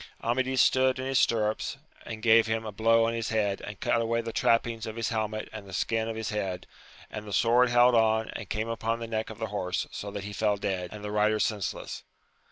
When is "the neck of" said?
8.99-9.37